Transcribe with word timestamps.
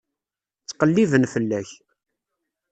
Ttqelliben 0.61 1.23
fell-ak. 1.33 1.69